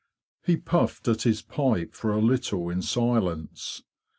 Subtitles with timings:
[0.43, 3.83] He puffed at his pipe for a little in silence.